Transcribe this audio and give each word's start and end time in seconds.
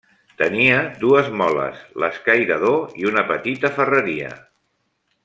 Tenia 0.41 0.77
dues 1.03 1.27
moles, 1.41 1.83
l'escairador 2.05 2.99
i 3.03 3.07
una 3.13 3.25
petita 3.33 3.73
ferreria. 3.77 4.33